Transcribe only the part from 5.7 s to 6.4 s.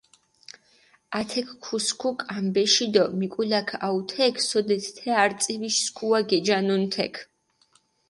სქუა